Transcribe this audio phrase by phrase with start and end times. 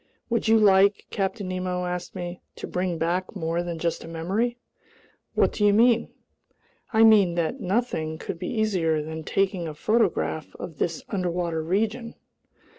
[0.31, 4.57] "Would you like," Captain Nemo asked me, "to bring back more than just a memory?"
[5.35, 6.09] "What do you mean?"
[6.91, 12.15] "I mean that nothing could be easier than taking a photograph of this underwater region!"